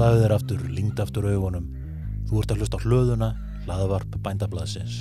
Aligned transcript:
Slaðu 0.00 0.20
þér 0.22 0.32
aftur, 0.32 0.60
lingd 0.72 1.00
aftur 1.02 1.26
augunum. 1.28 1.64
Þú 2.24 2.38
ert 2.40 2.52
að 2.54 2.62
hlusta 2.62 2.78
á 2.80 2.84
hlöðuna, 2.88 3.26
hlaðavarp 3.66 4.14
bændablaðsins. 4.24 4.94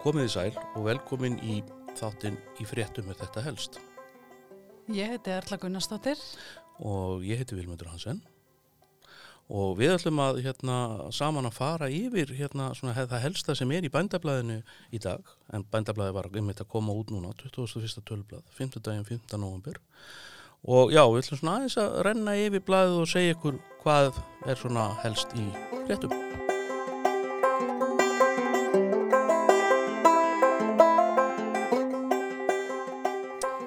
Komiði 0.00 0.32
sæl 0.32 0.56
og 0.56 0.88
velkomin 0.88 1.36
í 1.44 1.60
þáttinn 2.00 2.40
í 2.56 2.64
fréttum 2.64 3.12
með 3.12 3.26
þetta 3.26 3.44
helst. 3.50 3.82
Ég 4.88 5.12
heiti 5.12 5.36
Erla 5.36 5.60
Gunnarsdóttir. 5.60 6.16
Og 6.80 7.28
ég 7.28 7.44
heiti 7.44 7.60
Vilmundur 7.60 7.92
Hansen. 7.92 8.24
Og 9.52 9.74
við 9.76 9.92
ætlum 9.98 10.20
að 10.24 10.38
hérna, 10.46 10.76
saman 11.12 11.44
að 11.44 11.56
fara 11.58 11.88
yfir 11.92 12.30
hérna, 12.32 12.70
svona, 12.76 12.94
það 12.96 13.24
helsta 13.26 13.56
sem 13.58 13.72
er 13.76 13.84
í 13.84 13.90
bændablaðinu 13.92 14.62
í 14.94 15.00
dag. 15.04 15.20
En 15.52 15.66
bændablaði 15.68 16.16
var 16.16 16.30
einmitt 16.32 16.62
að 16.64 16.70
koma 16.72 16.96
út 16.96 17.12
núna, 17.12 17.34
21. 17.42 18.00
tölblað, 18.08 18.46
5. 18.56 18.80
daginn 18.80 19.04
5. 19.04 19.36
november. 19.36 19.76
Og 20.64 20.94
já, 20.96 21.02
við 21.12 21.26
ætlum 21.26 21.42
svona 21.42 21.58
aðeins 21.58 21.76
að 21.82 21.98
renna 22.08 22.38
yfir 22.40 22.64
blaðið 22.64 23.02
og 23.02 23.10
segja 23.12 23.36
ykkur 23.36 23.60
hvað 23.82 24.22
er 24.48 24.56
svona 24.62 24.88
helst 25.04 25.36
í 25.36 25.44
fréttum. 25.84 26.16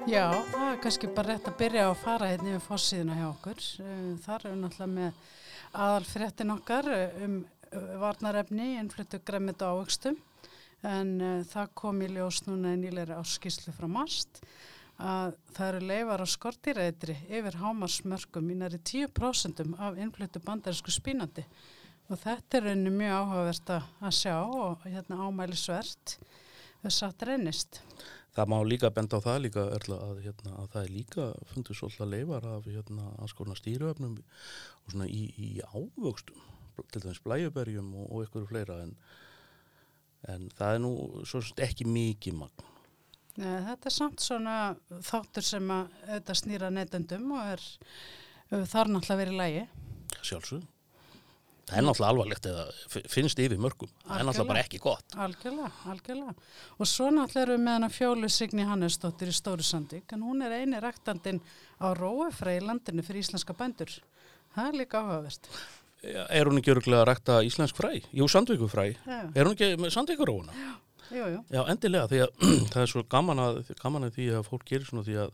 Já, 0.07 0.32
það 0.49 0.70
er 0.71 0.77
kannski 0.82 1.09
bara 1.12 1.35
rétt 1.35 1.49
að 1.52 1.57
byrja 1.59 1.90
að 1.91 1.98
fara 2.02 2.30
hérna 2.32 2.54
yfir 2.55 2.63
fórsíðuna 2.66 3.18
hjá 3.20 3.27
okkur. 3.27 3.66
Eh, 3.84 4.13
Þar 4.23 4.46
við 4.48 4.62
náttúrulega 4.63 4.94
með 4.94 5.26
aðal 5.78 6.08
fréttin 6.10 6.54
okkar 6.56 6.88
eh, 6.90 7.20
um 7.26 7.38
eh, 7.44 7.92
varnarefni, 8.02 8.74
innflyttu 8.82 9.22
gremmit 9.26 9.62
og 9.62 9.84
ávöxtum. 9.84 10.18
En 10.86 11.16
uh, 11.26 11.40
það 11.50 11.72
kom 11.74 12.04
í 12.06 12.08
ljós 12.12 12.44
núna 12.46 12.76
í 12.76 12.78
nýleiri 12.78 13.16
áskíslu 13.18 13.72
frá 13.74 13.88
MAST 13.90 14.44
að 15.02 15.34
það 15.55 15.72
eru 15.72 15.88
leifar 15.90 16.22
á 16.22 16.28
skortýræðri 16.30 17.16
yfir 17.40 17.58
hámarsmörkum 17.62 18.52
í 18.54 18.58
næri 18.60 18.78
10% 18.86 19.64
af 19.74 19.98
innflyttu 19.98 20.42
bandarísku 20.46 20.94
spínandi. 20.94 21.46
Og 22.08 22.22
þetta 22.22 22.60
er 22.60 22.68
rauninni 22.70 22.94
mjög 22.94 23.18
áhugavert 23.18 23.74
að 23.74 24.14
sjá 24.20 24.38
og 24.38 24.86
hérna 24.86 25.18
ámælisvert 25.26 26.18
að 26.86 27.26
reynist. 27.28 27.82
Það 28.38 28.50
má 28.54 28.58
líka 28.62 28.92
benda 28.94 29.18
á 29.18 29.26
það 29.26 29.40
líka 29.48 29.64
Erla, 29.74 29.98
að, 30.12 30.20
hérna, 30.28 30.52
að 30.62 30.68
það 30.74 30.84
er 30.84 30.92
líka 30.94 31.24
fundið 31.50 31.80
svolítið 31.80 32.12
leifar 32.12 32.46
af 32.52 32.68
hérna, 32.70 33.06
að 33.18 33.32
skona 33.34 33.56
stýruöfnum 33.58 34.20
og 34.20 34.94
svona 34.94 35.08
í, 35.10 35.24
í 35.42 35.50
ávöxtum, 35.66 36.44
til 36.94 37.02
dæmis 37.02 37.24
blæjuberjum 37.26 37.90
og, 37.98 38.05
og 38.12 38.28
ykkur 38.28 38.46
fleira 38.52 38.78
en, 38.84 38.94
en 40.30 40.46
það 40.54 40.76
er 40.76 40.84
nú 40.86 40.94
svo 41.26 41.42
sem 41.42 41.66
ekki 41.66 41.90
mikið 41.90 42.38
magn. 42.44 42.70
Nei, 43.38 43.58
þetta 43.72 43.90
er 43.90 43.94
samt 43.94 44.22
svona 44.22 44.55
þáttur 45.10 45.46
sem 45.46 45.74
að 45.74 45.92
auðvitað 46.08 46.42
snýra 46.44 46.72
neytendum 46.74 47.36
og 47.38 47.52
er 47.55 47.68
þar 48.70 48.94
náttúrulega 48.94 49.22
verið 49.24 49.42
lægi. 49.42 49.68
Sjálfsög. 50.22 50.66
Það 51.68 51.77
er 51.82 51.84
náttúrulega 51.84 52.12
alvarlegt 52.13 52.46
eða 52.48 52.62
finnst 53.12 53.40
yfir 53.43 53.60
mörgum. 53.60 53.90
Það 54.05 54.21
er 54.21 54.27
náttúrulega 54.27 54.27
Algjörlega. 54.27 54.48
bara 54.48 54.62
ekki 54.63 54.79
gott. 54.79 55.15
Algjörlega, 55.26 55.71
algjörlega. 55.91 56.35
Og 56.79 56.87
svo 56.87 57.09
náttúrulega 57.12 57.43
erum 57.43 57.57
við 57.57 57.65
með 57.65 57.76
hana 57.77 57.90
fjólu 57.91 58.29
Signi 58.32 58.68
Hannesdóttir 58.70 59.32
í 59.34 59.35
Stóru 59.35 59.65
Sandvík 59.68 60.15
en 60.15 60.24
hún 60.24 60.46
er 60.48 60.55
eini 60.62 60.79
ræktandinn 60.79 61.41
á 61.84 61.87
róefræ 61.98 62.55
í 62.55 62.63
landinu 62.63 63.04
fyrir 63.04 63.26
íslenska 63.26 63.55
bændur. 63.59 63.91
Það 64.56 64.69
er 64.72 64.78
líka 64.79 65.01
áhugavert. 65.03 65.50
Er 66.07 66.47
hún 66.47 66.62
ekki 66.62 66.72
öruglega 66.72 67.01
að 67.03 67.09
rækta 67.12 67.40
íslensk 67.44 67.75
fræ? 67.75 67.91
Jú, 68.16 68.28
sandvíkufræ. 68.31 68.85
Já, 69.03 69.19
Er 69.35 69.44
hún 69.50 69.58
ekki 69.58 69.74
með 69.81 69.92
sandvíkuróuna? 69.97 70.56
jú, 71.12 71.25
jú. 71.34 71.42
Já, 71.52 71.62
endilega, 71.72 72.08
því 72.08 72.24
að 72.24 72.47
það 72.72 72.81
er 72.86 72.92
svo 72.94 73.03
gaman 73.12 73.40
að, 73.44 73.59
gaman 73.81 74.08
að 74.08 74.16
því 74.22 74.30
að 74.40 74.47
fólk 74.47 74.66
gerir 74.72 74.88
svona 74.88 75.03
því 75.08 75.16
að 75.25 75.31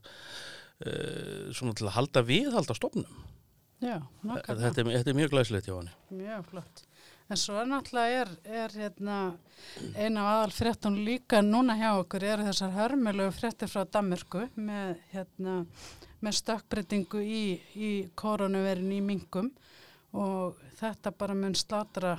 e, 0.81 0.93
svona 1.53 1.73
til 1.77 1.87
að 1.89 1.95
halda 1.99 2.23
við 2.25 2.49
halda 2.57 2.77
stofnum. 2.77 3.21
Já. 3.83 3.99
Þetta 4.23 4.55
er, 4.55 4.89
þetta 4.97 5.11
er 5.11 5.17
mjög 5.17 5.35
glæsilegt 5.35 5.69
hjá 5.69 5.75
henni. 5.75 5.93
Mjög 6.23 6.49
flott. 6.51 6.83
En 7.31 7.39
svo 7.39 7.55
er 7.61 7.69
náttúrulega 7.69 8.23
er, 8.23 8.31
er 8.61 8.73
hérna, 8.77 9.17
eina 9.95 10.23
af 10.23 10.29
aðal 10.33 10.53
fréttum 10.53 10.97
líka 11.07 11.39
núna 11.43 11.75
hjá 11.79 11.89
okkur 11.95 12.25
eru 12.27 12.47
þessar 12.49 12.73
hörmulegu 12.75 13.33
fréttir 13.35 13.71
frá 13.71 13.85
Danmörku 13.89 14.43
með, 14.59 14.97
hérna, 15.13 15.55
með 16.23 16.37
stökkbreytingu 16.41 17.23
í, 17.23 17.43
í 17.79 17.91
koronaverin 18.19 18.91
í 18.93 18.99
mingum 19.03 19.49
og 20.13 20.59
þetta 20.77 21.13
bara 21.17 21.35
mun 21.37 21.55
slátra, 21.57 22.17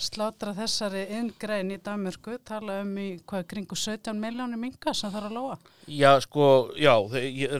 slátra 0.00 0.54
þessari 0.56 1.04
inngrein 1.18 1.72
í 1.74 1.78
Danmörku, 1.82 2.38
tala 2.46 2.80
um 2.82 2.94
í 2.98 3.08
hvað 3.26 3.46
kringu 3.50 3.76
17 3.78 4.18
miljónir 4.18 4.60
minga 4.60 4.94
sem 4.96 5.12
þarf 5.12 5.28
að 5.30 5.36
lóa. 5.36 5.58
Já, 5.86 6.10
sko, 6.24 6.46
já, 6.78 6.94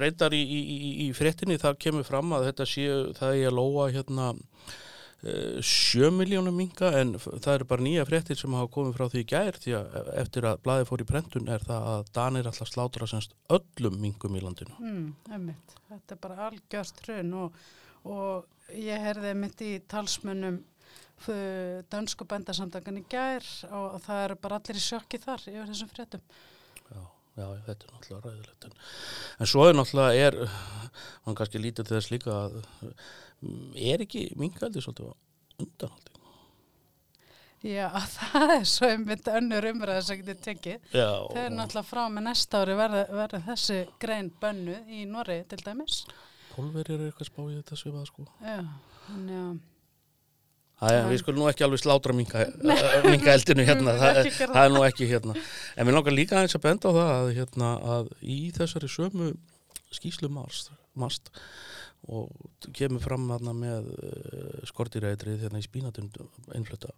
reyndar 0.01 0.35
í, 0.35 0.41
í, 0.43 0.63
í, 0.75 0.95
í 1.07 1.11
fréttinni 1.17 1.61
það 1.63 1.79
kemur 1.87 2.09
fram 2.09 2.35
að 2.35 2.49
þetta 2.51 2.67
sé, 2.71 2.89
það 3.19 3.39
er 3.39 3.53
að 3.53 3.59
lóa 3.61 3.87
hérna 3.95 4.33
eh, 4.35 5.61
sjö 5.63 6.11
miljónum 6.15 6.59
minga 6.59 6.91
en 7.01 7.15
það 7.21 7.53
eru 7.55 7.71
bara 7.71 7.87
nýja 7.87 8.09
fréttir 8.09 8.41
sem 8.41 8.59
hafa 8.59 8.73
komið 8.75 8.99
frá 8.99 9.07
því 9.13 9.23
í 9.23 9.31
gær 9.35 9.61
því 9.63 9.79
að 9.79 10.13
eftir 10.25 10.51
að 10.51 10.61
blaði 10.67 10.91
fór 10.91 11.07
í 11.07 11.09
prentun 11.13 11.55
er 11.55 11.65
það 11.69 11.89
að 11.95 12.13
Danir 12.19 12.51
alltaf 12.51 12.73
slátra 12.73 13.11
semst 13.11 13.39
öllum 13.55 14.03
mingum 14.03 14.35
í 14.35 14.43
landinu. 14.43 14.77
Mm, 14.83 15.09
einmitt. 15.31 15.79
Þetta 15.93 16.19
er 16.19 16.23
bara 16.27 16.51
algjörst 16.51 17.03
hrun 17.07 17.35
og, 17.47 17.65
og 18.11 18.71
ég 18.75 19.07
herði 19.07 19.37
mitt 19.39 19.61
í 19.63 19.75
talsmunum 19.87 20.63
f- 21.21 21.85
dönsku 21.93 22.27
bændasamdagan 22.31 22.99
í 23.01 23.05
gær 23.11 23.47
og, 23.71 23.87
og 23.97 24.01
það 24.07 24.25
eru 24.29 24.39
bara 24.43 24.59
allir 24.61 24.81
í 24.81 24.85
sjokki 24.85 25.21
þar 25.23 25.45
yfir 25.51 25.71
þessum 25.73 25.93
fréttum. 25.93 26.25
Já, 26.91 27.03
já, 27.39 27.47
þetta 27.69 27.87
er 27.89 27.93
náttúrulega 27.95 28.25
ræðilegt. 28.31 28.67
En, 28.69 28.75
en 29.45 29.51
svo 29.53 29.69
er 29.69 29.79
náttúrulega, 29.79 30.27
er, 30.29 30.41
hann 31.27 31.39
kannski 31.39 31.63
lítið 31.63 31.89
til 31.89 31.97
þess 31.99 32.13
líka 32.15 32.35
að 32.45 32.59
mm, 32.63 33.71
er 33.93 34.05
ekki 34.07 34.27
mingaldi 34.41 34.83
svolítið 34.85 35.15
undanhaldi? 35.65 36.11
Já, 37.65 37.87
það 38.19 38.51
er 38.59 38.65
svo 38.69 38.89
einmitt 38.93 39.29
önnur 39.33 39.65
umræða 39.71 40.03
sem 40.05 40.19
getur 40.21 40.43
tekið. 40.51 40.83
Já, 40.93 41.07
Það 41.33 41.39
er 41.47 41.55
náttúrulega 41.57 41.89
frá 41.89 42.03
með 42.13 42.27
næsta 42.27 42.61
ári 42.61 42.75
verða 42.77 43.41
þessi 43.47 43.79
grein 44.03 44.29
bönnu 44.43 44.75
í 44.93 45.07
Norri 45.09 45.39
til 45.49 45.63
dæmis. 45.65 46.03
pólverjar 46.53 47.01
er 47.01 47.07
eitthvað 47.09 47.31
spáið 47.31 47.55
þetta 47.63 47.79
svipað 47.81 48.05
sko. 48.11 48.27
Já, 48.45 48.59
þannig 49.09 49.39
að 49.41 49.55
Æ, 50.83 51.07
við 51.07 51.21
skulum 51.23 51.45
nú 51.45 51.49
ekki 51.49 51.65
alveg 51.65 51.81
slátra 51.81 52.15
minga, 52.17 52.49
minga 53.13 53.35
eldinu 53.37 53.67
hérna, 53.67 53.95
það, 54.01 54.19
það 54.43 54.61
er 54.65 54.73
nú 54.75 54.83
ekki 54.87 55.09
hérna. 55.09 55.37
En 55.79 55.87
við 55.89 55.97
langar 55.97 56.17
líka 56.17 56.41
aðeins 56.41 56.59
að 56.59 56.65
benda 56.67 56.91
á 56.91 56.97
það 56.97 57.13
að, 57.13 57.29
hérna, 57.39 57.71
að 57.97 58.11
í 58.21 58.39
þessari 58.57 58.91
sömu 58.91 59.31
skýslu 59.95 60.31
mast, 60.35 60.73
og 62.05 62.73
kemur 62.77 63.01
fram 63.01 63.31
þarna 63.31 63.55
með 63.57 63.87
uh, 63.95 64.67
skortiræðrið 64.69 65.47
hérna 65.47 65.63
í 65.63 65.65
spínatund 65.65 66.19
einflöta, 66.53 66.91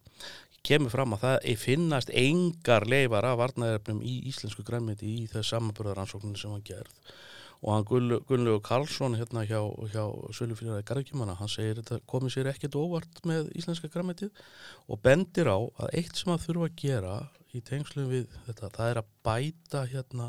kemur 0.67 0.91
fram 0.91 1.15
að 1.15 1.27
það 1.27 1.37
er 1.53 1.61
finnast 1.61 2.11
engar 2.17 2.89
leifar 2.91 3.29
af 3.29 3.39
varnaðarefnum 3.45 4.01
í 4.03 4.17
íslensku 4.33 4.65
grænmeti 4.67 5.13
í 5.21 5.29
þess 5.31 5.53
samanbörðaransókninu 5.53 6.41
sem 6.41 6.57
hann 6.57 6.67
gerð 6.67 7.15
og 7.63 7.71
hann 7.73 7.87
Gunnlaugur 7.89 8.63
Karlsson 8.65 9.17
hérna 9.19 9.45
hjá, 9.49 9.61
hjá 9.93 10.05
Sölufélagi 10.37 10.85
Garðkjumanna, 10.89 11.39
hann 11.39 11.51
segir 11.51 11.81
þetta 11.81 12.03
komið 12.11 12.35
sér 12.35 12.51
ekkert 12.53 12.77
óvart 12.79 13.23
með 13.29 13.49
íslenska 13.57 13.91
græmitið 13.93 14.45
og 14.87 15.01
bendir 15.05 15.49
á 15.49 15.59
að 15.59 15.97
eitt 16.01 16.21
sem 16.21 16.35
að 16.35 16.45
þurfa 16.47 16.69
að 16.69 16.77
gera 16.83 17.17
í 17.57 17.63
tengslum 17.65 18.11
við 18.13 18.29
þetta, 18.47 18.71
það 18.75 18.91
er 18.91 19.01
að 19.01 19.11
bæta 19.27 19.83
hérna 19.89 20.29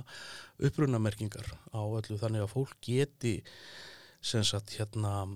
upprunamerkingar 0.69 1.51
á 1.75 1.81
öllu 1.83 2.19
þannig 2.21 2.45
að 2.45 2.53
fólk 2.53 2.77
geti 2.87 3.35
sem 4.23 4.43
sagt 4.47 4.73
hérna 4.77 5.27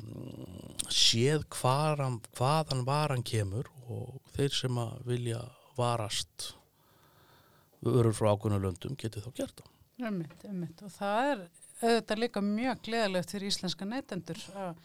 séð 0.92 1.46
hvaðan, 1.54 2.20
hvaðan 2.38 2.86
varan 2.88 3.24
kemur 3.24 3.70
og 3.92 4.18
þeir 4.36 4.56
sem 4.56 4.80
að 4.82 4.96
vilja 5.08 5.44
varast 5.78 6.54
örur 7.88 8.16
frá 8.16 8.34
ákveðnu 8.34 8.62
löndum 8.62 8.98
geti 9.00 9.22
þá 9.24 9.32
gert 9.38 9.62
það. 9.62 9.70
Einmitt, 10.02 10.44
einmitt. 10.48 10.82
Og 10.86 10.94
það 10.96 11.30
er 11.32 11.44
auðvitað 11.82 12.22
líka 12.24 12.44
mjög 12.46 12.84
gleðilegt 12.88 13.34
fyrir 13.34 13.52
íslenska 13.52 13.88
neytendur 13.88 14.44
að 14.56 14.76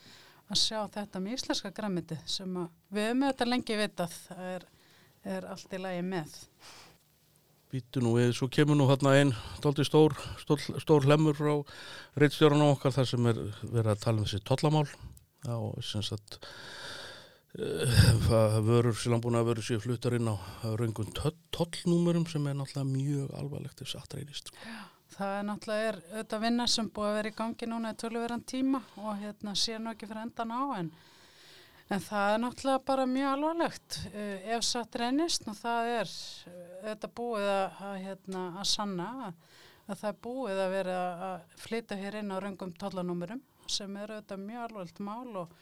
að 0.46 0.60
sjá 0.60 0.80
þetta 0.94 1.22
með 1.22 1.36
íslenska 1.40 1.72
græmiti 1.74 2.18
sem 2.28 2.58
að 2.60 2.66
við 2.94 3.08
höfum 3.08 3.24
auðvitað 3.26 3.50
lengi 3.50 3.78
vitað 3.80 4.18
það 4.26 4.50
er, 4.52 4.66
er 5.34 5.48
allt 5.50 5.74
í 5.74 5.80
lagi 5.82 6.04
með. 6.06 6.36
Býtu 7.74 8.02
nú 8.02 8.12
við, 8.14 8.30
svo 8.38 8.46
kemur 8.52 8.78
nú 8.78 8.86
hérna 8.86 9.16
einn 9.18 9.34
stóldi 9.56 9.84
stór, 9.86 10.14
stór, 10.38 10.62
stór 10.84 11.06
hlemur 11.08 11.36
frá 11.36 11.52
reitstjórnum 12.22 12.76
okkar 12.76 12.94
þar 12.94 13.10
sem 13.10 13.30
er 13.32 13.40
verið 13.64 13.92
að 13.96 14.02
tala 14.04 14.22
um 14.22 14.28
þessi 14.28 14.44
tollamál 14.46 14.86
Já, 15.46 15.54
og 15.58 15.82
sem 15.84 16.02
sagt 16.02 16.38
uh, 17.58 18.60
vörur 18.66 18.94
sem 18.98 19.18
búin 19.22 19.38
að 19.38 19.50
vera 19.50 19.64
sér 19.66 19.82
fluttar 19.82 20.16
inn 20.16 20.30
á 20.30 20.34
raungum 20.78 21.10
tollnúmurum 21.54 22.26
sem 22.30 22.46
er 22.46 22.56
náttúrulega 22.58 22.86
mjög 22.92 23.34
alvarlegt 23.42 23.82
ef 23.82 23.92
satt 23.92 24.14
reynist. 24.14 24.54
Það 25.14 25.34
er 25.38 25.44
náttúrulega 25.46 25.90
er 25.90 25.98
auðvitað 26.10 26.46
vinna 26.46 26.66
sem 26.70 26.88
búið 26.90 27.10
að 27.10 27.18
vera 27.20 27.30
í 27.30 27.36
gangi 27.36 27.68
núna 27.70 27.92
í 27.94 27.98
tölverðan 28.02 28.46
tíma 28.52 28.80
og 28.98 29.20
hérna 29.20 29.54
sé 29.54 29.78
nú 29.78 29.92
ekki 29.92 30.08
fyrir 30.10 30.26
endan 30.26 30.54
á 30.56 30.62
en 30.80 30.90
En 31.86 32.02
það 32.02 32.32
er 32.32 32.40
náttúrulega 32.42 32.82
bara 32.82 33.06
mjög 33.06 33.28
alvarlegt 33.30 33.96
uh, 34.10 34.54
ef 34.56 34.64
satt 34.66 34.96
reynist 34.98 35.44
og 35.46 35.54
það 35.54 35.90
er 36.00 36.14
þetta 36.82 37.10
búið 37.14 37.46
að, 37.46 37.76
að, 37.88 37.98
hérna, 38.02 38.42
að 38.58 38.66
sanna 38.72 39.06
að, 39.28 39.36
að 39.86 40.00
það 40.00 40.08
er 40.10 40.18
búið 40.26 40.62
að 40.64 40.74
vera 40.74 40.96
að 41.28 41.36
flytja 41.62 42.00
hér 42.00 42.18
inn 42.20 42.34
á 42.34 42.42
röngum 42.42 42.72
tollanúmurum 42.80 43.44
sem 43.70 43.98
er 44.02 44.16
auðvitað 44.16 44.42
mjög 44.48 44.64
alvarlegt 44.64 45.00
mál 45.06 45.38
og, 45.44 45.54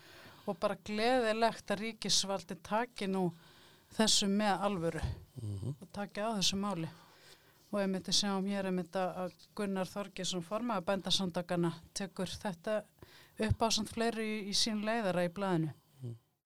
og 0.49 0.57
bara 0.65 0.79
gleðilegt 0.89 1.75
að 1.75 1.83
ríkisvaldi 1.83 2.57
taki 2.65 3.09
nú 3.11 3.27
þessu 3.93 4.29
með 4.29 4.65
alvöru 4.65 5.05
og 5.77 5.87
taki 5.93 6.25
á 6.25 6.33
þessu 6.39 6.57
máli. 6.57 6.89
Og 7.75 7.81
ég 7.83 7.89
myndi 7.91 8.13
sjáum 8.15 8.45
hér 8.47 8.69
einmitt 8.69 8.95
að 8.95 9.33
Gunnar 9.51 9.89
Þorgesson 9.91 10.43
formaði 10.45 10.85
bændasandakana 10.87 11.73
tekur 11.91 12.29
þetta 12.31 12.77
upp 13.43 13.65
á 13.65 13.67
samt 13.67 13.91
fleiri 13.91 14.23
í, 14.23 14.37
í 14.47 14.53
sín 14.55 14.79
leiðara 14.87 15.25
í 15.27 15.31
blæðinu. 15.35 15.73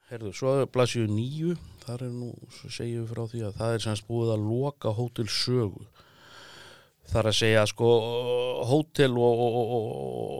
Herðu, 0.10 0.32
svo 0.34 0.56
er 0.58 0.72
blasju 0.74 1.04
nýju, 1.06 1.54
þar 1.84 2.08
er 2.08 2.16
nú, 2.16 2.32
segjum 2.66 3.04
við 3.04 3.12
frá 3.12 3.22
því 3.30 3.44
að 3.46 3.60
það 3.60 3.74
er 3.76 3.84
semst 3.84 4.08
búið 4.08 4.32
að 4.34 4.48
loka 4.48 4.94
hótel 4.98 5.28
sögu. 5.30 5.86
Það 7.12 7.20
er 7.22 7.30
að 7.30 7.38
segja 7.44 7.68
sko 7.70 7.92
hótel 8.72 9.22
og, 9.22 9.44
og, 9.46 9.60
og, 9.60 9.92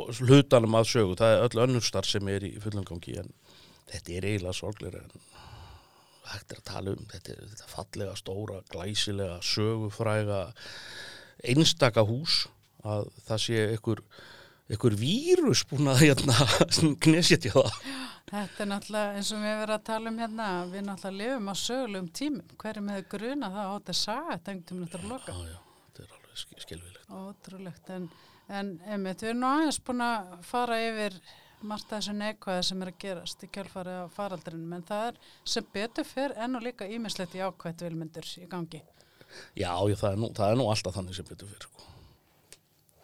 og 0.10 0.24
hlutanum 0.24 0.80
að 0.82 0.90
sögu, 0.96 1.20
það 1.22 1.36
er 1.36 1.46
öll 1.46 1.64
önnur 1.68 1.86
starf 1.86 2.10
sem 2.10 2.34
er 2.34 2.50
í 2.50 2.56
fullumgangi 2.66 3.20
en 3.22 3.30
þetta 3.94 4.18
er 4.18 4.30
eiginlega 4.32 4.58
sorglega 4.58 5.06
en 5.06 5.30
hægt 6.34 6.54
er 6.56 6.62
að 6.62 6.68
tala 6.70 6.94
um 6.96 7.06
þetta, 7.12 7.36
þetta 7.54 7.70
fallega, 7.72 8.16
stóra, 8.20 8.60
glæsilega, 8.74 9.38
sögufræga, 9.46 10.42
einstaka 11.50 12.04
hús 12.08 12.44
að 12.86 13.10
það 13.28 13.42
sé 13.46 13.64
ykkur, 13.76 14.02
ykkur 14.76 14.96
vírus 15.00 15.66
búin 15.70 15.90
að 15.92 16.04
hérna, 16.06 16.36
knesjetja 17.04 17.54
það. 17.56 17.82
Þetta 18.30 18.62
er 18.64 18.70
náttúrulega 18.70 19.18
eins 19.18 19.32
og 19.34 19.42
við 19.42 19.56
verið 19.64 19.76
að 19.76 19.86
tala 19.90 20.12
um 20.14 20.20
hérna, 20.22 20.48
við 20.70 20.84
náttúrulega 20.86 21.32
lifum 21.34 21.50
á 21.50 21.56
sögulegum 21.58 22.10
tímum, 22.20 22.52
hverjum 22.62 22.92
hefur 22.94 23.08
gruna 23.16 23.50
það 23.56 23.72
átt 23.74 23.92
að 23.94 24.00
saga 24.04 24.36
þetta 24.38 24.54
veginn 24.54 24.90
að 25.00 25.08
loka. 25.10 25.34
Já, 25.34 25.50
já, 25.50 25.60
þetta 25.88 26.04
er 26.06 26.16
alveg 26.20 26.42
sk- 26.44 26.64
skelfilegt. 26.66 27.08
Ótrúlegt, 27.20 27.90
en, 27.96 28.06
en 28.60 28.70
einmitt, 28.86 29.24
við 29.26 29.32
erum 29.34 29.42
nú 29.42 29.50
aðeins 29.56 29.82
búin 29.90 30.06
að 30.06 30.36
fara 30.46 30.78
yfir 30.86 31.18
margt 31.68 31.92
af 31.92 32.00
þessu 32.00 32.16
neikvæði 32.18 32.64
sem 32.70 32.84
er 32.84 32.92
að 32.92 33.02
gerast 33.04 33.44
í 33.44 33.50
kjálfari 33.56 33.98
á 34.04 34.06
faraldrinum, 34.14 34.74
en 34.78 34.86
það 34.88 35.10
er 35.10 35.20
sem 35.56 35.68
betur 35.74 36.08
fyrr 36.08 36.36
enn 36.38 36.60
og 36.60 36.66
líka 36.66 36.88
ímislegt 36.88 37.36
í 37.38 37.44
ákvætt 37.44 37.84
vilmyndur 37.88 38.28
í 38.40 38.48
gangi. 38.52 38.82
Já, 39.58 39.74
já 39.90 39.96
það, 39.96 40.12
er 40.12 40.22
nú, 40.22 40.30
það 40.38 40.52
er 40.52 40.60
nú 40.60 40.70
alltaf 40.72 40.96
þannig 40.98 41.18
sem 41.18 41.28
betur 41.28 41.52
fyrir. 41.52 41.68
Sko. 41.68 41.90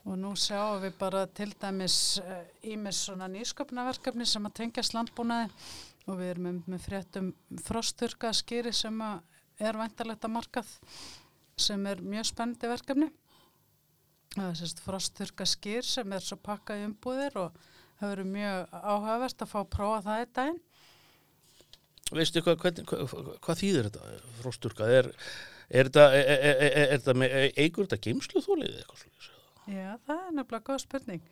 Og 0.06 0.18
nú 0.22 0.36
sjáum 0.38 0.84
við 0.84 0.96
bara 1.00 1.26
til 1.34 1.50
dæmis 1.58 1.98
ímis 2.62 3.02
svona 3.08 3.28
nýsköpnaverkefni 3.34 4.28
sem 4.30 4.46
að 4.46 4.58
tengjast 4.60 4.94
landbúnaði 4.94 5.50
og 6.06 6.20
við 6.20 6.32
erum 6.36 6.50
með, 6.70 6.82
fréttum 6.86 7.32
frosturka 7.66 8.30
skýri 8.38 8.74
sem 8.76 9.00
er 9.02 9.80
væntalegt 9.80 10.28
að 10.28 10.36
markað 10.36 10.74
sem 11.58 11.88
er 11.90 12.04
mjög 12.06 12.30
spennandi 12.30 12.70
verkefni. 12.70 13.10
Það 14.36 14.50
er 14.52 14.60
sérst 14.60 14.84
frosturka 14.84 15.48
skýr 15.50 15.88
sem 15.88 16.14
er 16.14 16.22
svo 16.22 16.38
pakkað 16.44 16.86
umbúðir 16.90 17.40
og 17.42 17.60
það 18.00 18.12
verður 18.12 18.32
mjög 18.36 18.80
áhugavert 18.82 19.44
að 19.46 19.52
fá 19.52 19.60
að 19.62 19.70
prófa 19.76 20.00
það 20.06 20.24
í 20.24 20.32
daginn. 20.40 20.64
Veistu 22.16 22.44
hvað, 22.46 22.58
hvað, 22.62 22.82
hvað, 22.90 23.30
hvað 23.46 23.62
þýðir 23.62 23.88
þetta, 23.90 24.18
frósturka? 24.42 24.90
Er, 24.94 25.08
er 25.70 25.90
þetta, 25.90 26.10
þetta 26.96 27.16
með, 27.18 27.38
eigur 27.58 27.88
þetta 27.88 28.04
geimslu 28.04 28.44
þólið 28.46 28.76
eitthvað 28.76 29.00
slúðis? 29.06 29.32
Já, 29.66 29.88
það 30.06 30.20
er 30.20 30.36
nefnilega 30.36 30.68
góð 30.68 30.84
spurning. 30.84 31.24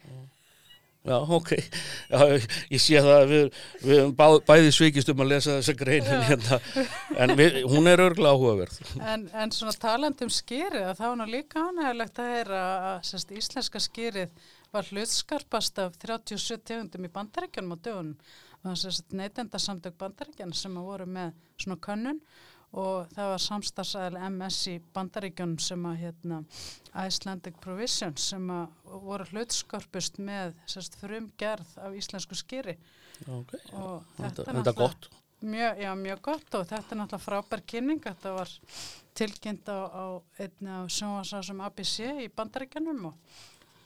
Já, 1.04 1.18
ok. 1.20 1.50
Já, 2.10 2.20
ég 2.72 2.80
sé 2.80 3.00
það 3.04 3.18
að 3.18 3.32
við, 3.34 3.58
við 3.84 4.12
bá, 4.16 4.26
bæði 4.48 4.72
svikist 4.72 5.10
um 5.12 5.24
að 5.26 5.32
lesa 5.34 5.58
þessa 5.58 5.76
greinin 5.82 6.26
hérna, 6.30 6.60
en 7.20 7.36
við, 7.38 7.58
hún 7.68 7.92
er 7.92 8.04
örglega 8.06 8.32
áhugaverð. 8.32 8.78
En, 9.04 9.26
en 9.36 9.52
svona 9.52 9.76
talandi 9.84 10.24
um 10.24 10.32
skýrið, 10.32 10.94
þá 10.96 11.06
er 11.10 11.18
nú 11.20 11.28
líka 11.28 11.66
ánægilegt 11.68 12.24
að 12.24 12.32
heyra 12.38 12.62
að 12.94 13.36
íslenska 13.36 13.84
skýrið 13.84 14.48
var 14.74 14.90
hlutskarpast 14.92 15.84
af 15.84 16.00
37 16.02 16.58
tegundum 16.68 17.06
í 17.08 17.12
bandaríkjanum 17.14 17.76
á 17.76 17.78
dögunum. 17.78 18.18
Það 18.64 18.84
var 18.86 19.20
neytendasamtök 19.20 20.00
bandaríkjana 20.00 20.58
sem 20.58 20.80
að 20.80 20.90
voru 20.90 21.08
með 21.20 21.38
svona 21.60 21.80
könnun 21.84 22.22
og 22.74 23.12
það 23.14 23.30
var 23.30 23.42
samstagsæðil 23.44 24.22
MS 24.32 24.60
í 24.72 24.76
bandaríkjanum 24.96 25.60
sem 25.62 25.84
að 25.86 26.00
hérna 26.02 26.40
Icelandic 27.04 27.60
Provision 27.62 28.16
sem 28.18 28.50
að 28.50 28.94
voru 29.04 29.28
hlutskarpust 29.30 30.18
með 30.18 30.56
sérst 30.66 30.98
frumgerð 31.02 31.78
af 31.78 31.98
íslensku 32.00 32.38
skýri 32.40 32.80
Ok, 33.30 33.54
og 33.78 34.16
þetta, 34.18 34.48
er 34.50 34.76
gott. 34.78 35.10
Mjög, 35.44 35.80
já, 35.84 35.90
mjög 36.00 36.22
gott 36.24 36.56
og 36.56 36.68
þetta 36.70 36.96
er 36.96 37.00
náttúrulega 37.02 37.24
frábær 37.26 37.64
kynning. 37.68 38.02
Þetta 38.04 38.32
var 38.38 38.52
tilkynnt 39.18 39.70
á, 39.70 39.80
á 39.92 40.06
einni 40.40 40.72
af 40.72 40.92
sjónvarsásum 40.96 41.62
ABC 41.66 42.08
í 42.24 42.30
bandaríkjanum 42.34 43.10
og, 43.12 43.36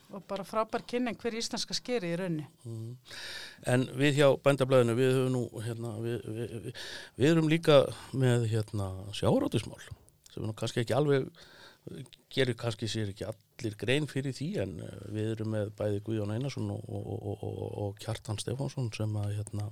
og 0.08 0.24
bara 0.28 0.44
frábær 0.46 0.84
kynning 0.88 1.18
hver 1.20 1.36
íslenska 1.36 1.76
skeri 1.76 2.14
í 2.14 2.16
raunni. 2.18 2.46
En 3.68 3.84
við 3.98 4.20
hjá 4.20 4.28
bændablaðinu, 4.44 4.96
við 4.96 5.14
höfum 5.16 5.34
nú, 5.34 5.42
hérna, 5.64 5.92
við, 6.04 6.18
við, 6.24 6.54
við, 6.64 6.82
við 7.20 7.30
erum 7.32 7.50
líka 7.52 7.78
með, 8.16 8.46
hérna, 8.52 8.88
sjárótusmál, 9.16 9.80
sem 10.32 10.46
nú 10.46 10.54
kannski 10.56 10.84
ekki 10.84 10.96
alveg, 10.96 11.28
gerir 12.32 12.56
kannski 12.58 12.88
sér 12.88 13.12
ekki 13.12 13.26
allir 13.28 13.76
grein 13.80 14.08
fyrir 14.08 14.36
því, 14.36 14.48
en 14.64 14.78
eh, 14.84 14.96
við 15.12 15.34
erum 15.34 15.52
með 15.54 15.74
bæði 15.76 16.00
Guðjón 16.06 16.32
Einarsson 16.34 16.72
og, 16.72 16.88
og, 16.88 17.28
og, 17.32 17.44
og, 17.84 17.92
Kjartan 18.00 18.40
Stefánsson 18.40 18.90
sem 18.96 19.16
að, 19.20 19.34
hérna, 19.38 19.68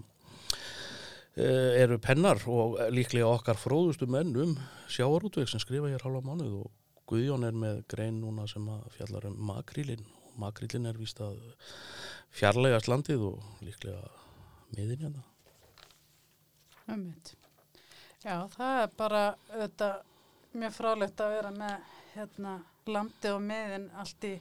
eh, 1.37 1.77
eru 1.83 2.01
pennar 2.03 2.41
og 2.49 2.81
líklega 2.93 3.29
okkar 3.29 3.61
fróðustu 3.61 4.09
menn 4.09 4.37
um 4.37 4.57
sjárótveg 4.93 5.49
sem 5.49 5.61
skrifa 5.65 5.93
hér 5.93 6.05
halva 6.05 6.25
mánuð 6.25 6.61
og 6.65 6.75
Guðjón 7.07 7.47
er 7.47 7.55
með 7.55 7.85
grein 7.93 8.17
núna 8.19 8.49
sem 8.51 8.65
að 8.67 8.89
fjallar 8.97 9.29
um 9.29 9.37
makrílin 9.47 10.03
og 10.37 10.43
makrílin 10.45 10.89
er 10.89 10.99
víst 11.01 11.21
að 11.25 11.41
fjarlægast 12.37 12.91
landið 12.93 13.25
og 13.31 13.65
líklega 13.65 14.03
miðin 14.77 15.07
hérna. 15.07 15.25
Ummitt. 16.93 17.33
Já, 18.23 18.45
það 18.53 18.83
er 18.83 18.93
bara 18.99 19.23
auðvitað 19.55 19.97
mjög 20.57 20.77
frálegt 20.77 21.23
að 21.23 21.33
vera 21.37 21.53
með 21.55 21.95
hérna 22.17 22.53
landi 22.87 23.33
og 23.33 23.43
miðin 23.43 23.89
allt 23.99 24.27
í 24.29 24.35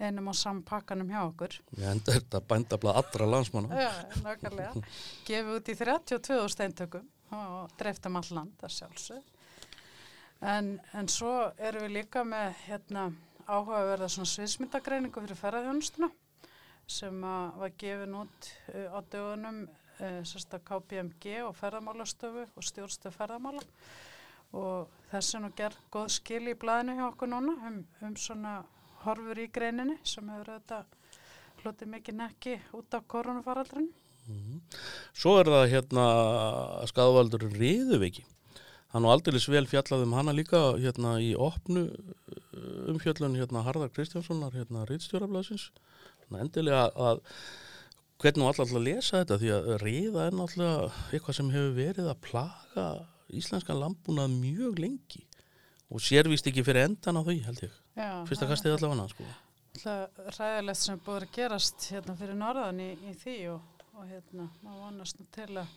einum 0.00 0.30
og 0.32 0.36
saman 0.38 0.64
pakkanum 0.66 1.10
hjá 1.12 1.20
okkur. 1.22 1.58
Ég 1.78 1.86
enda 1.92 2.16
þetta 2.16 2.40
bændablað 2.50 2.98
allra 3.00 3.28
landsmanna. 3.30 3.84
Já, 3.84 3.92
nákvæmlega. 4.24 4.82
Gefið 5.28 5.52
út 5.54 5.70
í 5.70 5.76
32 5.78 6.48
steintökum 6.56 7.06
og 7.34 7.76
dreiftum 7.78 8.18
all 8.18 8.30
land, 8.34 8.56
það 8.60 8.74
sjálfsög. 8.78 9.30
En, 10.44 10.74
en 10.92 11.08
svo 11.08 11.32
erum 11.56 11.86
við 11.86 11.94
líka 12.00 12.24
með 12.26 12.58
hérna, 12.66 13.06
áhugaverða 13.46 14.10
svona 14.12 14.30
sviðsmyndagreiningu 14.32 15.24
fyrir 15.24 15.40
ferðarþjónustuna 15.40 16.10
sem 16.86 17.22
var 17.60 17.72
gefin 17.80 18.18
út 18.24 18.50
uh, 18.74 18.96
á 18.96 18.98
dögunum 19.12 19.64
sérsta 20.26 20.58
KPMG 20.58 21.36
og 21.46 21.52
ferðarmálastöfu 21.54 22.48
og 22.50 22.64
stjórnstöð 22.66 23.14
ferðarmála 23.14 23.62
og 24.58 24.90
þess 25.12 25.36
er 25.36 25.44
nú 25.44 25.50
gerð 25.56 25.78
góð 25.94 26.08
skil 26.16 26.42
í 26.50 26.56
blæðinu 26.58 26.96
hjá 26.98 27.04
okkur 27.06 27.30
núna 27.30 27.54
um, 27.68 27.78
um 28.02 28.16
svona 28.18 28.56
horfur 29.04 29.40
í 29.40 29.48
greininni 29.54 29.96
sem 30.06 30.28
hefur 30.32 30.54
auðvitað 30.54 30.92
hlutið 31.62 31.92
mikið 31.94 32.18
nekki 32.20 32.56
út 32.76 32.96
af 32.96 33.06
koronafaraldrinu. 33.08 33.90
Svo 35.16 35.34
er 35.40 35.50
það 35.52 35.70
hérna 35.72 36.04
skadvaldur 36.88 37.44
riðuveiki. 37.52 38.24
Hann 38.94 39.06
og 39.08 39.16
aldeilis 39.16 39.48
vel 39.50 39.66
fjallað 39.66 40.04
um 40.06 40.14
hana 40.14 40.32
líka 40.36 40.60
hérna 40.78 41.16
í 41.18 41.32
opnu 41.34 41.88
uh, 41.90 42.90
umfjöllun 42.92 43.34
hérna 43.34 43.64
Harðar 43.66 43.90
Kristjánssonar 43.90 44.54
hérna 44.54 44.84
Ritstjórablasins. 44.86 45.72
Endilega 46.34 46.86
að 46.94 47.24
hvernig 48.22 48.40
nú 48.40 48.46
alltaf 48.48 48.70
að 48.70 48.86
lesa 48.86 49.20
þetta 49.20 49.38
því 49.42 49.50
að 49.54 49.68
riða 49.82 50.28
er 50.28 50.36
náttúrulega 50.38 50.86
eitthvað 51.10 51.38
sem 51.40 51.50
hefur 51.52 51.74
verið 51.76 52.10
að 52.10 52.22
plaga 52.24 52.86
íslenskan 53.34 53.80
landbúnað 53.82 54.36
mjög 54.38 54.80
lengi 54.80 55.24
og 55.90 56.02
sérvíst 56.02 56.48
ekki 56.50 56.64
fyrir 56.66 56.88
endan 56.88 57.18
á 57.18 57.22
því 57.26 57.36
held 57.44 57.62
ég. 57.66 57.74
Já, 57.98 58.10
Fyrsta 58.28 58.48
kastið 58.50 58.76
allavega 58.78 59.08
sko. 59.10 59.26
Það 59.82 60.20
ræðilegt 60.38 60.80
sem 60.80 61.00
búið 61.02 61.26
að 61.26 61.32
gerast 61.34 61.86
hérna 61.90 62.14
fyrir 62.18 62.38
norðan 62.38 62.82
í, 62.82 62.90
í 63.10 63.14
því 63.20 63.38
og, 63.52 63.86
og 63.98 64.06
hérna, 64.08 64.48
maður 64.62 64.84
vonast 64.86 65.22
til 65.34 65.50
að, 65.50 65.72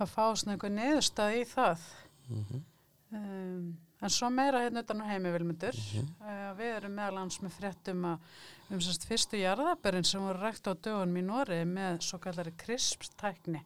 að 0.00 0.14
fá 0.14 0.22
svona 0.32 0.56
einhver 0.56 0.72
neðurstað 0.72 1.36
í 1.36 1.42
það. 1.52 1.90
Mm 2.30 2.62
Um, 3.10 3.74
en 4.00 4.12
svo 4.14 4.28
meira 4.30 4.60
hérna 4.62 4.84
utan 4.84 5.02
á 5.02 5.10
heimi 5.10 5.32
vilmundur. 5.34 5.74
uh, 6.22 6.52
við 6.54 6.76
erum 6.76 6.92
meðal 6.94 7.16
hans 7.24 7.40
með 7.42 7.56
fréttum 7.56 8.04
að 8.06 8.36
um 8.70 8.82
sérst 8.86 9.06
fyrstu 9.08 9.40
jarðabörinn 9.40 10.06
sem 10.06 10.22
voru 10.22 10.38
rækt 10.38 10.68
á 10.70 10.78
dögunum 10.78 11.18
í 11.18 11.24
Nóri 11.26 11.58
með 11.66 11.98
svo 12.06 12.20
kallari 12.22 12.52
CRISPS-tækni. 12.60 13.64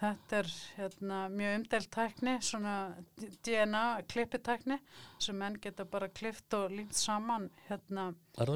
Þetta 0.00 0.38
er 0.38 0.48
hérna, 0.78 1.18
mjög 1.34 1.58
umdelt 1.58 1.90
tækni, 1.92 2.38
svona 2.40 2.76
DNA 3.44 3.84
klippitækni 4.08 4.80
sem 5.20 5.36
menn 5.36 5.60
geta 5.60 5.84
bara 5.84 6.08
klift 6.08 6.56
og 6.56 6.72
límt 6.72 6.96
saman 6.96 7.50
hérna 7.68 8.14
Er 8.40 8.54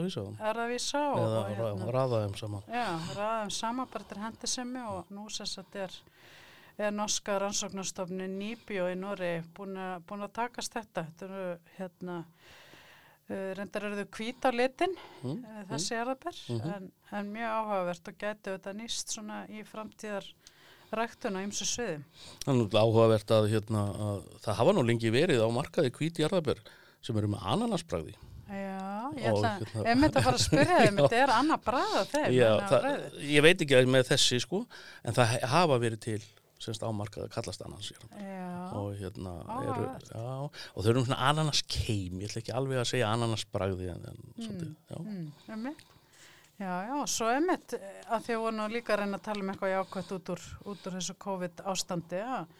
erðavísa 0.54 1.04
og, 1.10 1.20
Eða 1.20 1.44
og 1.44 1.52
hérna, 1.52 1.92
raða 1.98 2.24
þeim 2.24 2.36
saman. 2.40 2.64
Já, 2.72 2.88
ræðum 3.20 3.54
saman 3.60 3.92
bara 3.92 4.08
til 4.08 4.24
hendisemi 4.24 4.88
og 4.88 5.12
nú 5.12 5.28
að 5.28 5.58
þetta 5.58 5.84
er 5.84 6.00
er 6.78 6.90
norska 6.90 7.38
rannsóknarstofni 7.38 8.26
Nýbjó 8.34 8.88
í 8.90 8.96
Nóri 8.98 9.42
búin, 9.54 9.76
að- 9.78 10.02
búin 10.08 10.24
að 10.26 10.32
takast 10.40 10.74
þetta. 10.74 11.04
Þetta 11.06 11.28
eru 11.28 11.58
hérna, 11.78 12.16
uh, 13.30 13.54
reyndar 13.58 13.86
eru 13.88 14.00
þau 14.02 14.08
hvít 14.18 14.42
á 14.44 14.50
litin, 14.52 14.96
Mm, 15.22 15.44
uh, 15.44 15.62
þessi 15.70 15.94
jarðabær, 15.94 16.40
Mhm. 16.50 16.72
en, 16.74 16.92
en 17.12 17.32
mjög 17.32 17.50
áhugavert 17.58 18.08
og 18.08 18.18
gæti 18.18 18.50
þetta 18.58 18.74
nýst 18.74 19.08
svona 19.14 19.46
í 19.48 19.62
framtíðar 19.64 20.24
ræktun 20.92 21.36
á 21.38 21.40
ymsu 21.46 21.64
er 22.46 22.52
nú 22.54 22.68
áhugavert 22.68 23.26
að, 23.30 23.48
hérna, 23.50 23.86
að 23.94 24.28
það 24.44 24.54
hafa 24.60 24.72
nú 24.72 24.82
lengi 24.86 25.10
verið 25.10 25.40
á 25.42 25.48
markaði 25.50 25.90
hvít 25.90 26.18
jarðabær 26.22 26.58
sem 27.02 27.16
eru 27.16 27.28
með 27.28 27.42
ananasbragði. 27.42 28.14
Já, 28.44 29.10
ég 29.16 29.24
ætla 29.32 29.58
hérna- 29.58 29.86
einmitt 29.88 30.14
að 30.16 30.22
fara 30.22 30.36
að 30.36 30.44
spyrja 30.44 30.78
þeim, 30.84 30.96
þetta 31.08 31.16
er 31.22 31.32
annað 31.32 31.62
bræða 31.64 32.02
brauðið. 32.12 33.20
ég 33.32 33.42
veit 33.42 33.58
ekki 33.64 33.74
að 33.78 33.88
með 33.88 34.08
þessi 34.12 34.40
sko, 34.44 34.66
en 35.04 35.14
það 35.14 35.40
hafa 35.48 35.78
verið 35.80 36.00
til 36.00 36.22
semst 36.64 36.84
á 36.84 36.88
markaði 36.94 37.28
að 37.28 37.34
kallast. 37.34 37.64
Já, 37.64 38.44
og 38.74 38.92
hérna 38.98 39.34
eru, 39.60 39.88
já, 40.10 40.28
og 40.44 40.78
þau 40.78 40.90
eru 40.92 41.04
svona 41.06 41.20
ananaskeim 41.30 42.22
ég 42.22 42.30
ætla 42.30 42.42
ekki 42.42 42.54
alveg 42.56 42.82
að 42.82 42.90
segja 42.92 43.10
ananasbragði 43.14 43.90
en, 43.94 44.06
en 44.10 44.22
svolítið, 44.38 44.72
já. 44.90 44.98
mm. 45.00 45.74
Já, 46.54 46.86
já, 46.86 46.98
svo 47.10 47.28
einmitt 47.34 47.72
eh, 47.74 48.02
að 48.14 48.28
því 48.28 48.34
að 48.36 48.42
voru 48.44 48.56
nú 48.60 48.66
líka 48.70 48.94
að 48.94 49.00
reyna 49.00 49.18
að 49.18 49.24
tala 49.26 49.42
um 49.42 49.48
eitthvað 49.50 49.72
jákvæmt 49.72 50.12
út 50.14 50.28
úr, 50.36 50.42
út 50.70 50.84
úr 50.86 50.94
þessu 50.94 51.14
COVID 51.24 51.62
ástandi 51.72 52.20
að, 52.22 52.52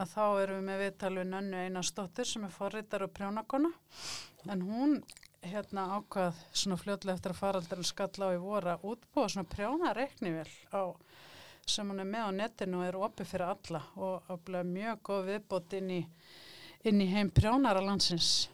að 0.00 0.14
þá 0.14 0.22
erum 0.42 0.56
við 0.56 0.64
með 0.70 0.80
viðtal 0.82 1.10
við 1.18 1.28
Nönnu 1.34 1.60
Einarsdóttir 1.66 2.30
sem 2.30 2.46
er 2.48 2.54
forritar 2.54 3.04
og 3.04 3.12
prjónakona 3.18 3.70
en 4.48 4.64
hún 4.64 4.96
hérna 5.44 5.84
ákvað 5.98 6.40
svona 6.56 6.80
fljótlega 6.80 7.18
eftir 7.18 7.34
að 7.34 7.40
faraldurinn 7.42 7.90
skalla 7.90 8.32
á 8.32 8.34
í 8.34 8.40
voru 8.40 8.72
að 8.72 8.88
útbúa 8.94 9.28
svona 9.28 9.52
prjónareiknivél 9.52 10.48
á 10.72 10.82
sem 11.72 11.88
hún 11.88 12.02
er 12.02 12.08
með 12.08 12.28
á 12.28 12.30
netinu 12.42 12.80
og 12.80 12.88
er 12.88 12.98
opið 12.98 13.30
fyrir 13.32 13.52
alla 13.52 13.82
og 13.96 14.32
áblega 14.32 14.66
mjög 14.68 15.00
góð 15.08 15.30
viðbót 15.32 15.76
inn 15.78 15.94
í, 15.94 16.00
inn 16.88 17.02
í 17.04 17.08
heim 17.12 17.30
prjónara 17.34 17.82
landsins. 17.84 18.48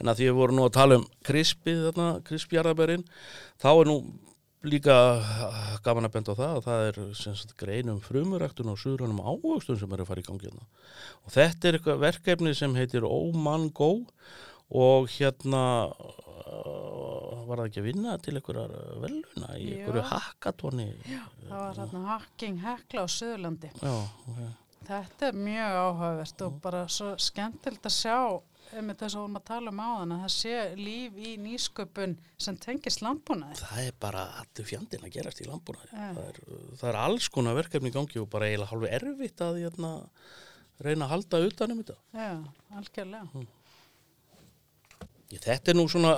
en 0.00 0.10
að 0.10 0.20
því 0.20 0.28
við 0.28 0.38
vorum 0.38 0.60
nú 0.60 0.68
að 0.68 0.76
tala 0.76 1.00
um 1.00 1.08
krispið 1.24 1.88
þarna, 1.88 2.08
krispjarðabærin 2.28 3.04
þá 3.62 3.70
er 3.72 3.90
nú 3.90 3.98
líka 4.64 4.96
gaman 5.84 6.08
að 6.08 6.14
benda 6.14 6.32
á 6.32 6.40
það 6.40 6.54
að 6.54 6.64
það 6.64 6.86
er 6.88 6.98
sagt, 7.20 7.52
grein 7.60 7.92
um 7.92 8.00
frumuræktun 8.00 8.72
og 8.72 8.80
suðrunum 8.80 9.20
ávöxtun 9.20 9.78
sem 9.80 9.92
er 9.92 10.02
að 10.02 10.08
fara 10.08 10.24
í 10.24 10.26
gangi 10.28 10.48
hérna. 10.48 10.64
og 11.24 11.34
þetta 11.34 11.70
er 11.70 11.78
verkefni 12.00 12.54
sem 12.56 12.76
heitir 12.78 13.04
Oman 13.04 13.68
Go 13.76 13.90
og 14.00 14.10
hérna 14.70 15.62
uh, 15.88 17.44
var 17.48 17.60
það 17.60 17.68
ekki 17.68 17.82
að 17.82 17.88
vinna 17.90 18.16
til 18.22 18.34
einhverjar 18.38 18.74
veluna 19.02 19.54
í 19.58 19.68
Já. 19.68 19.76
einhverju 19.78 20.04
hackathoni 20.10 20.86
Það 21.04 21.54
var 21.60 21.78
þarna 21.78 22.04
Hacking 22.08 22.60
Hekla 22.64 23.04
á 23.04 23.06
Suðurlandi. 23.12 23.70
já, 23.82 23.94
ok. 24.28 24.44
Þetta 24.84 25.28
er 25.30 25.36
mjög 25.40 25.76
áhugavert 25.80 26.42
og 26.44 26.56
bara 26.64 26.82
svo 26.92 27.14
skemmtilegt 27.16 27.86
að 27.88 27.94
sjá 27.96 28.16
með 28.74 28.98
þess 29.00 29.14
að 29.14 29.20
vorum 29.22 29.38
að 29.38 29.44
tala 29.48 29.70
um 29.72 29.80
áðan 29.84 30.12
að 30.16 30.22
það 30.24 30.32
sé 30.34 30.54
líf 30.80 31.16
í 31.20 31.32
nýsköpun 31.40 32.14
sem 32.40 32.56
tengist 32.60 33.02
landbúnaði. 33.04 33.58
það 33.60 33.80
er 33.86 33.96
bara 34.00 34.22
allir 34.40 34.66
fjandinn 34.68 35.04
að 35.04 35.14
gerast 35.14 35.40
í 35.44 35.48
landbúnaði 35.48 35.90
það, 35.92 36.20
er, 36.24 36.40
það 36.80 36.88
er 36.90 36.98
alls 37.04 37.28
konar 37.32 37.54
verkefni 37.60 37.92
í 37.92 37.94
gangi 37.94 38.20
og 38.20 38.28
bara 38.32 38.48
eiginlega 38.48 38.72
hálfu 38.72 38.90
erfitt 38.98 39.44
að 39.44 39.60
hérna, 39.62 39.92
reyna 40.84 41.04
að 41.06 41.12
halda 41.14 41.42
utanum 41.48 41.82
þetta 41.84 41.96
Já, 42.16 42.32
algjörlega. 42.80 43.28
Ég, 43.44 43.52
þetta 45.32 45.72
er 45.72 45.78
nú 45.78 45.86
svona 45.90 46.16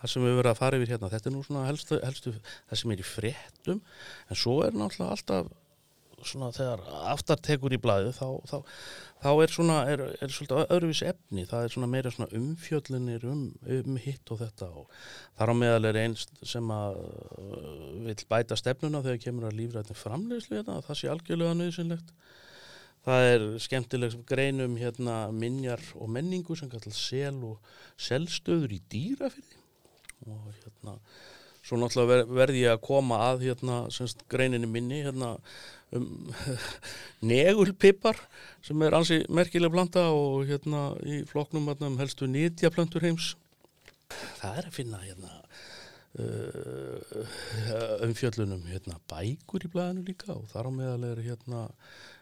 það 0.00 0.12
sem 0.12 0.24
við 0.24 0.36
verðum 0.38 0.54
að 0.54 0.60
fara 0.60 0.78
yfir 0.80 0.94
hérna 0.94 1.10
þetta 1.12 1.28
er 1.30 1.34
nú 1.34 1.42
svona 1.46 1.64
helstu, 1.68 1.98
helstu 2.04 2.34
það 2.40 2.82
sem 2.82 2.94
er 2.94 3.02
í 3.02 3.08
fréttum 3.08 3.82
en 4.30 4.40
svo 4.42 4.60
er 4.64 4.76
náttúrulega 4.76 5.16
alltaf 5.16 5.50
svona 6.26 6.50
þegar 6.54 6.82
aftar 7.10 7.40
tekur 7.44 7.74
í 7.74 7.78
blæðu 7.80 8.12
þá, 8.16 8.26
þá, 8.48 8.56
þá 9.22 9.30
er 9.30 9.54
svona 9.54 9.78
er, 9.90 10.02
er 10.20 10.34
svolítið 10.34 10.74
öðruvísi 10.76 11.08
efni. 11.10 11.46
Það 11.48 11.66
er 11.66 11.74
svona 11.74 11.90
meira 11.94 12.12
svona 12.14 12.30
umfjöllunir 12.36 13.26
um, 13.30 13.46
um 13.78 13.98
hitt 14.00 14.32
og 14.34 14.42
þetta 14.42 14.70
og 14.82 15.00
þar 15.38 15.52
á 15.52 15.60
meðal 15.62 15.90
er 15.90 16.00
eins 16.04 16.26
sem 16.46 16.74
að 16.74 17.00
uh, 17.00 17.88
vill 18.08 18.18
bæta 18.32 18.58
stefnuna 18.58 19.02
þegar 19.06 19.24
kemur 19.24 19.48
að 19.48 19.58
lífrætni 19.62 19.98
framleiðslu 19.98 20.60
hérna, 20.60 20.80
það 20.86 21.00
sé 21.00 21.12
algjörlega 21.12 21.58
nöðsynlegt 21.60 22.14
Það 23.06 23.26
er 23.30 23.46
skemmtileg 23.64 24.16
greinum 24.28 24.76
hérna 24.76 25.16
minjar 25.32 25.80
og 25.96 26.10
menningu 26.12 26.56
sem 26.58 26.68
kallar 26.68 26.96
sel 26.96 27.38
og 27.48 27.72
selstöður 27.96 28.76
í 28.76 28.80
dýrafyrði 28.92 29.60
og 30.28 30.50
hérna 30.60 30.98
svo 31.64 31.78
náttúrulega 31.80 32.10
ver, 32.10 32.22
verði 32.40 32.64
ég 32.64 32.74
að 32.74 32.82
koma 32.84 33.20
að 33.30 33.46
hérna 33.48 33.82
semst 33.92 34.24
greininni 34.32 34.68
minni 34.68 35.02
hérna 35.04 35.34
um 35.96 36.30
negulpipar 37.32 38.18
sem 38.64 38.82
er 38.86 38.96
ansi 38.96 39.20
merkileg 39.32 39.72
planta 39.72 40.06
og 40.14 40.46
hérna 40.48 40.90
í 41.04 41.22
flokknum 41.28 41.68
hérna, 41.70 41.90
um 41.90 41.98
helstu 42.00 42.28
nýtjaplöntur 42.30 43.04
heims. 43.06 43.34
Það 44.40 44.60
er 44.60 44.68
að 44.68 44.76
finna 44.76 45.02
hérna 45.04 45.34
uh, 46.20 47.00
umfjöllunum 48.06 48.64
hérna 48.70 48.98
bækur 49.10 49.66
í 49.66 49.72
blæðinu 49.72 50.06
líka 50.08 50.34
og 50.34 50.48
þar 50.52 50.70
á 50.70 50.72
meðal 50.74 51.04
er 51.12 51.22
hérna 51.26 51.66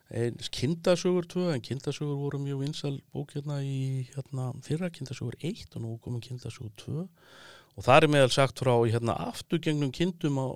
eins 0.09 0.49
kindasögur 0.49 1.27
2 1.29 1.51
en 1.53 1.65
kindasögur 1.65 2.17
voru 2.17 2.41
mjög 2.41 2.63
vinsal 2.65 2.97
bók 3.13 3.35
hérna 3.37 3.61
í 3.61 4.09
hérna, 4.15 4.53
fyrra 4.65 4.89
kindasögur 4.89 5.37
1 5.41 5.77
og 5.77 5.85
nú 5.85 5.99
komum 6.01 6.23
kindasögur 6.25 6.73
2 6.81 7.05
og 7.05 7.85
það 7.85 8.03
er 8.03 8.13
meðal 8.15 8.33
sagt 8.33 8.63
frá 8.65 8.73
hérna 8.89 9.19
afturgengnum 9.29 9.93
kindum 9.93 10.41
á, 10.41 10.49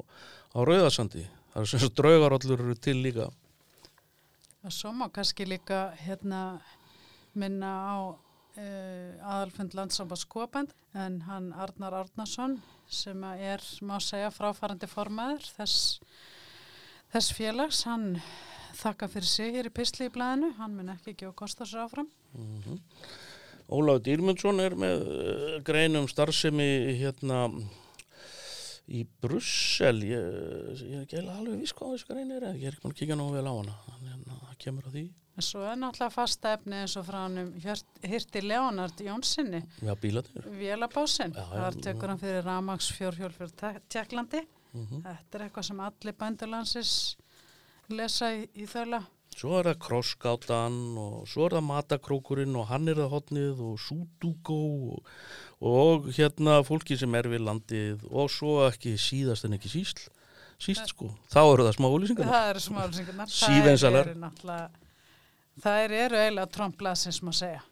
á 0.57 0.59
Rauðarsandi 0.65 1.27
það 1.53 1.63
er 1.63 1.71
sagt 1.73 1.97
draugarollur 2.01 2.77
til 2.81 3.03
líka. 3.05 3.29
Og 4.63 4.73
svo 4.73 4.93
má 4.95 5.09
kannski 5.13 5.45
líka 5.45 5.91
hérna 6.01 6.63
minna 7.35 7.73
á 7.93 7.97
uh, 8.57 9.11
aðalfund 9.21 9.75
landsamband 9.77 10.21
skopend 10.21 10.73
en 10.95 11.21
hann 11.27 11.53
Arnar 11.53 11.97
Arnarsson 12.03 12.61
sem 12.89 13.25
er, 13.25 13.61
má 13.81 13.99
segja, 14.01 14.31
fráfarandi 14.33 14.89
formaður 14.89 15.45
þess, 15.57 16.01
þess 17.13 17.37
félags, 17.37 17.85
hann 17.89 18.21
þakka 18.79 19.09
fyrir 19.13 19.29
sig 19.29 19.55
hér 19.57 19.69
í 19.69 19.75
Pistli 19.75 20.09
í 20.09 20.13
blæðinu, 20.15 20.53
hann 20.59 20.75
mun 20.77 20.93
ekki 20.95 21.15
gefa 21.17 21.33
kosta 21.43 21.65
sér 21.69 21.85
áfram. 21.87 22.09
mm 22.35 22.79
Ólafur 23.73 24.03
Dýrmundsson 24.05 24.59
er 24.61 24.75
með 24.77 25.03
uh, 25.07 25.61
grein 25.65 25.95
um 25.97 26.09
starfsemi 26.11 26.67
hérna 26.99 27.47
í 28.93 29.05
Brussel. 29.23 30.03
Ég, 30.05 30.83
ég 30.83 30.97
er 30.99 31.05
ekki 31.07 31.21
alveg 31.23 31.61
viss 31.63 31.73
hvað 31.79 31.95
þessu 31.95 32.09
grein 32.11 32.33
er 32.37 32.47
ég 32.59 32.67
er 32.69 32.75
ekki 32.77 32.85
mann 32.85 32.93
að 32.97 32.99
kíka 33.01 33.17
nógu 33.17 33.37
vel 33.39 33.47
á 33.49 33.55
hana. 33.55 33.77
Þannig 33.87 34.13
að 34.35 34.43
það 34.49 34.59
kemur 34.67 34.89
að 34.91 34.97
því. 34.99 35.05
En 35.33 35.47
svo 35.47 35.63
er 35.65 35.79
náttúrulega 35.81 36.13
fasta 36.13 36.51
efni 36.59 36.81
eins 36.83 36.97
og 37.01 37.07
frá 37.09 37.21
hann 37.23 37.39
um 37.41 37.53
Hirti 38.13 38.43
Leonard 38.45 39.01
Jónssoni, 39.01 39.63
Já, 39.81 39.95
Já, 41.33 41.41
já, 41.41 41.55
þar 41.63 41.79
tekur 41.87 42.13
hann 42.13 42.21
fyrir 42.21 42.45
Ramax 42.45 42.91
fjórhjól 42.99 43.33
fyrir 43.39 43.55
Te- 43.63 43.81
Tjekklandi. 43.89 44.43
mm 44.75 45.01
Þetta 45.07 45.39
er 45.39 45.47
eitthvað 45.47 45.69
sem 45.71 45.81
allir 45.87 46.19
bændurlandsins 46.21 46.93
lesa 47.97 48.33
í, 48.37 48.47
í 48.59 48.67
þöla. 48.69 49.03
Svo 49.33 49.57
er 49.59 49.71
það 49.71 49.79
krossgátan 49.87 50.75
og 51.01 51.29
svo 51.31 51.47
er 51.47 51.57
það 51.57 51.65
matakrókurinn 51.71 52.59
og 52.61 52.67
hann 52.69 52.91
er 52.93 53.01
það 53.01 53.15
hotnið 53.15 53.63
og 53.65 53.79
súdúgó 53.81 54.59
og, 54.93 55.13
og 55.73 56.11
hérna 56.13 56.59
fólki 56.67 56.99
sem 57.01 57.17
er 57.17 57.31
við 57.33 57.47
landið 57.49 58.05
og 58.11 58.29
svo 58.33 58.59
ekki 58.67 58.95
síðast 59.01 59.49
en 59.49 59.57
ekki 59.57 59.73
síst, 59.73 60.05
síst 60.61 60.93
sko. 60.93 61.11
Þá 61.33 61.41
eru 61.47 61.67
það 61.67 61.77
smá 61.79 61.89
úlýsingar. 61.89 62.33
Það 62.35 62.49
eru 62.53 62.65
smálusingarnar. 62.67 63.35
Sívensalar. 63.41 64.13
Það 65.63 65.99
eru 66.05 66.21
eiginlega 66.21 66.51
tromplaðsins 66.53 67.23
má 67.25 67.33
segja. 67.37 67.65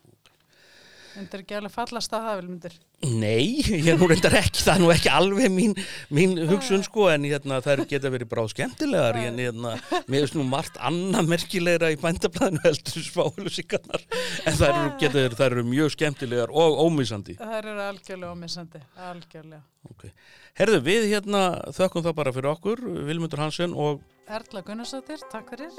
Undir 1.20 1.44
ekki 1.44 1.58
alveg 1.58 1.74
fallast 1.74 2.14
að 2.14 2.26
það 2.28 2.40
vilmundir. 2.40 2.80
Nei, 3.00 3.62
ég 3.64 3.96
nú 3.96 4.04
reyndar 4.10 4.34
ekki, 4.36 4.60
það 4.60 4.74
er 4.74 4.82
nú 4.82 4.88
ekki 4.92 5.08
alveg 5.08 5.48
mín, 5.48 5.70
mín 6.12 6.34
hugsun 6.50 6.82
sko 6.84 7.06
en 7.08 7.24
hérna 7.24 7.62
það 7.64 7.86
geta 7.88 8.10
verið 8.12 8.28
bráð 8.28 8.50
skemmtilegar 8.52 9.16
en 9.22 9.40
hérna, 9.40 9.72
mér 10.04 10.26
finnst 10.26 10.36
nú 10.36 10.44
margt 10.44 10.76
annað 10.84 11.30
merkilegra 11.32 11.88
í 11.94 11.96
bændablaðinu 12.02 12.60
heldur 12.66 13.06
smálusingarnar 13.06 14.04
en 14.44 14.58
það 14.60 14.68
eru, 14.68 14.92
geta, 15.00 15.24
það 15.38 15.46
eru 15.46 15.66
mjög 15.70 15.96
skemmtilegar 15.96 16.52
og 16.52 16.76
ómissandi. 16.84 17.38
Það 17.40 17.56
eru 17.62 17.74
algjörlega 17.86 18.36
ómissandi, 18.36 18.84
algjörlega. 19.08 19.64
Okay. 19.94 20.12
Herðu, 20.60 20.84
við 20.84 21.08
hérna 21.14 21.44
þökkum 21.72 22.04
það 22.04 22.18
bara 22.20 22.36
fyrir 22.36 22.52
okkur, 22.52 22.84
Vilmundur 23.08 23.40
Hansen 23.46 23.72
og 23.72 24.04
Erla 24.28 24.60
Gunnarsdóttir, 24.66 25.24
takk 25.32 25.54
fyrir. 25.56 25.72